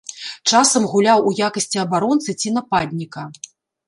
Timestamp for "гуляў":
0.93-1.19